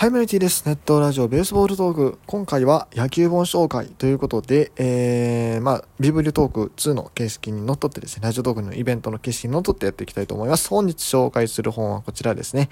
[0.00, 0.64] はい、マリティです。
[0.64, 2.18] ネットラジオベースボールトーク。
[2.26, 10.70] 今回は野球本紹介ということで、えー、まあ、ビブリトーク2の形式にのっとってですね、ラジオトークのイベントの形式にのっとってやっていきたいと思います。
[10.70, 12.70] 本日紹介する本はこちらですね。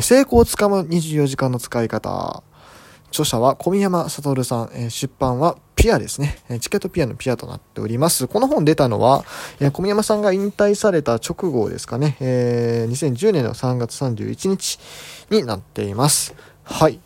[0.00, 2.42] 成功をつかむ24時間の使い方。
[3.10, 6.38] 著者は小宮山悟さん、出版はピアですね。
[6.60, 8.26] チケットピアのピアとなっております。
[8.26, 9.24] この本出たのは、
[9.72, 14.78] 小宮山さんが引退された直後ですかね、えー、2010年の3月31日
[15.30, 16.34] になっています。
[16.70, 17.00] はい。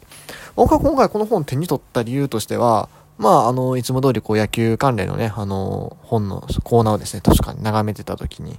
[0.57, 8.59] 僕は今回この本を手に取った理由としては、まあ、あの、いつも通りこう野球関連のね、あの、本のコーナーをですね、図書館に眺めてた時に、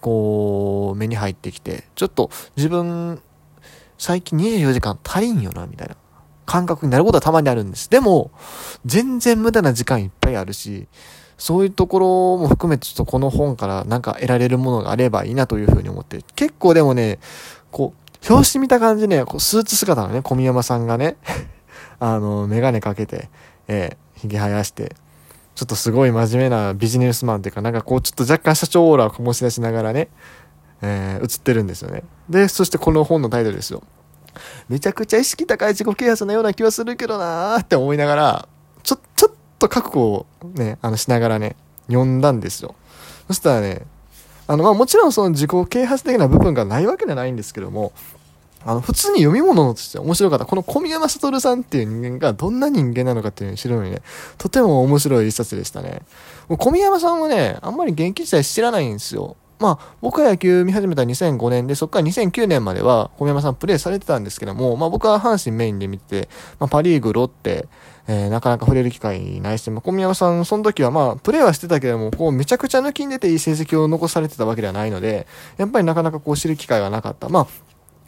[0.00, 3.22] こう、目に入ってきて、ちょっと自分、
[3.98, 5.96] 最近24時間足りんよな、みたいな
[6.44, 7.88] 感覚になることはたまにあるんです。
[7.88, 8.30] でも、
[8.84, 10.88] 全然無駄な時間いっぱいあるし、
[11.38, 12.06] そういうところ
[12.38, 17.18] も含めてちょっとこの本からなんか得られるものがあればいいなというふうに思って、結構でもね、
[17.70, 21.16] こう、表紙見た感じね、こうスーツ姿のね、小宮山さんがね、
[21.98, 23.28] あの、メガネかけて、
[23.68, 24.94] えー、髭生やして、
[25.54, 30.08] ちょっとすごい真面目なビジネスマンっていうか、なんかこう、ちょっと若干社長オーラを醸し出しながらね、
[30.82, 32.04] えー、映ってるんですよね。
[32.28, 33.82] で、そしてこの本のタイトルですよ。
[34.68, 38.48] めちゃくちゃ意識高い自己啓発のような気はするけどなーって思いながら、
[38.82, 41.56] ちょ、ちょっと覚悟をね、あの、しながらね、
[41.88, 42.74] 読んだんですよ。
[43.28, 43.82] そしたらね、
[44.52, 47.92] あの、まあもちろんその自己啓発的な部分がないわけではないんですけども、
[48.66, 50.44] あの、普通に読み物として面白かった。
[50.44, 54.02] この小宮山悟さんっていう人間がどんな人間なのかっていうのを知るのにね、
[54.36, 56.02] とても面白い一冊でしたね。
[56.48, 59.36] もう小宮山さんはね、あんまり現役時代知らないんですよ。
[59.62, 67.68] まあ、僕が野球見始めた2005年で、そこから2009年までは小宮山さんプレーされてたんですけども、まあ僕は阪神メインで見てて、まあパリーグ、ロッテ、
[68.08, 77.28] えー、なかなか触れる機会ないし、まあ、小宮山さん、その時はまあ、プレーはしてたけども、こう、めちゃくちゃ抜きに出ていい成績を残されてたわけではないので、やっぱりなかなかこう知る機会はなかった。
[77.28, 77.46] まあ、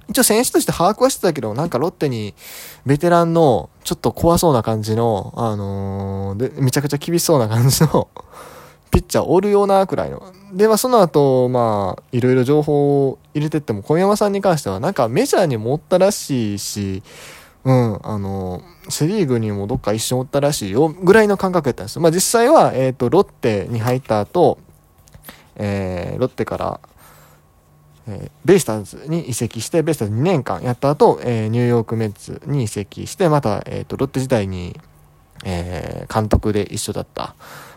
[0.09, 2.35] 一応選手として把握はしてたけど、なんかロッテに
[2.85, 8.09] ベテランのちょっと怖そうな感じの、あのー、で、めちゃくちゃ厳しそうな感じの
[8.95, 10.23] ピッチャーおるようなくらいの。
[10.53, 17.03] で、まあその後、まあ、いろいろ情報を入れてっても、小山さんに関してはなんかメジャーにもおったらしいし、
[17.65, 22.03] うん、あの、セリーグにもどっか一緒おったらしいよ、ぐらいの感覚やったんですよ。
[22.03, 24.59] まあ実際は、えっ、ー、と、ロッテに入った後、
[25.57, 26.81] えー、ロッテから、
[28.07, 34.79] えー、ベイスターズに移籍して、ベイスターズ2年間やった後、えー、ニューヨークメッツに移籍して、また、えっ、ー、と、ロッテ時代に、
[35.45, 37.35] えー、監督で一緒だった、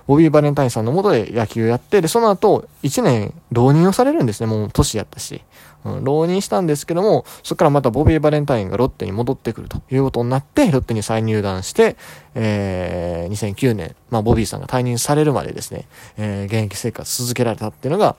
[0.08, 4.48] ボビー・バレンタインさんのもとで野球やって、で、その後、1年浪人をされるんですね。
[4.48, 5.42] もう年やったし。
[5.86, 11.98] うん、浪人したんですけども、そこからまたボビー・バレンタインがロッテに戻ってくるということになって、ロッテに再入団して、
[12.36, 15.88] えー、2009年、まあ、ボビーさんが退任されるまでですね、
[16.18, 18.16] えー、現役生活続けられたっていうのが、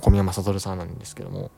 [0.00, 1.50] 小宮山悟さんなんですけども。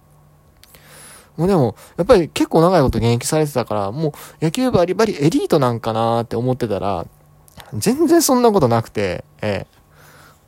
[1.36, 4.12] もうでも、やっぱり結構長いこと現役されてたから、もう
[4.44, 7.06] 野球部バリバリエリートなんかなーって思ってたら、
[7.74, 9.76] 全然そんなことなくて、ええ。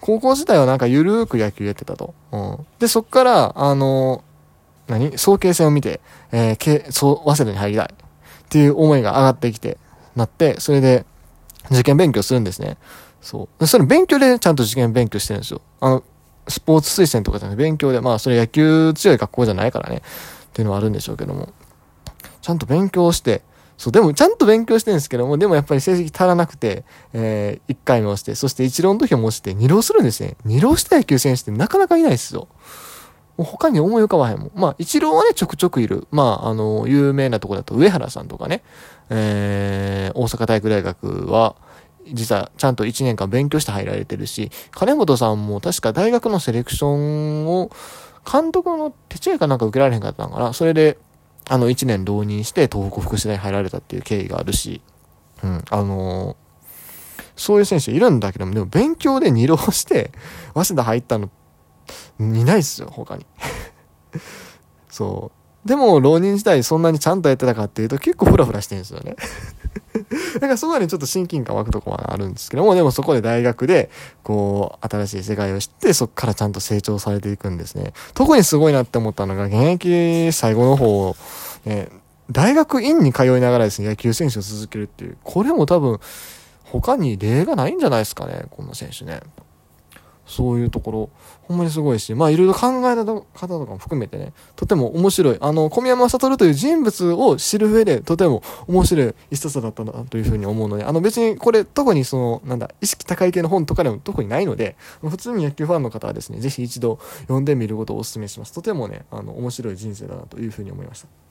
[0.01, 2.15] 高校時代はなんかゆるーく野球やってたと。
[2.31, 2.67] うん。
[2.79, 4.23] で、そっから、あの、
[4.87, 5.19] 何？
[5.19, 6.01] 早慶戦を見て、
[6.33, 7.89] えー、け、そう、早稲田に入りたい。
[7.93, 7.97] っ
[8.49, 9.77] ていう思いが上がってきて、
[10.17, 11.05] なって、それで、
[11.71, 12.79] 受験勉強するんですね。
[13.21, 13.67] そう。
[13.67, 15.61] それ勉強でちゃんと受験勉強してるんですよ。
[15.81, 16.05] あの、
[16.47, 21.51] スポーツ推薦とかじゃなくて勉強で、まあそれ野球強い学校じゃないからね、っていうのはあるんでしょうけども、
[22.41, 23.43] ちゃんと勉強して、
[23.79, 30.37] そう、でもちゃんと勉強してるんですけども、でもやっぱり成績足らなくて、えー、1回も押して、そして1浪の時も押して、2浪するんですね。
[30.47, 32.49] 2浪した野球選手ってなかなかいないですよ。
[33.37, 34.51] もう他に思い浮かばへんもん。
[34.57, 36.09] まあ、一郎はね、ちょくちょくいる。
[36.11, 38.65] まあ、あの、有名なとこだと上原さんとかね、
[39.11, 41.55] えー、大阪体育大学は、
[42.13, 47.71] 実はちゃんと1年間勉強して入られてるし、金本さんも確か大学のセレクションを、
[48.31, 50.53] 監督の手違いかなんか受けられへんかったのかな。
[50.53, 50.99] それで、
[51.49, 54.83] あの、1年浪人して東北福祉大に入られたっていう経緯があるし、
[55.43, 56.37] うん、あのー、
[57.37, 60.11] そういう選手いるんだけども、でも勉強で二浪して、
[60.55, 61.31] 早稲田入ったの、
[62.21, 63.27] いないっすよ、他に。
[64.91, 65.38] そう。
[65.69, 69.17] でも、浪人時代そんなにちゃんとやってたかっていうと結構フラフラしてるんですよね。
[70.35, 73.91] だからそこまでちょっと親近感湧くとこはあるんですけども、でもそこで大学で、
[74.23, 77.93] こう、新しい世界を知って、そこからちゃんと成長されていくんですね。
[78.15, 81.15] 特にすごいなって思ったのが、現役最後の方、
[81.67, 81.89] ね、
[82.31, 85.99] 大学院に通いながらですね、野球選手を続けるっていう、これも多分、
[86.65, 89.21] 他に例がないんじゃないですかね、この選手ね。
[90.29, 91.11] そういうところ、
[91.43, 95.39] ほんまにすごいし、まあいろいろ考えた方とかも含めてね、とても面白い。
[95.41, 108.53] あの、小宮山悟という人物を知る上で、とても面白い一冊だったなというふうに思うので、あの別にこれ特にその、なんだ、意識高い系の本とかでも特にないので、普通に野球ファンの方はですね、ぜひ一度読んでみることをお勧めします。
[108.53, 111.28] とてもね、あの、面白い人生だなというふうに思いました。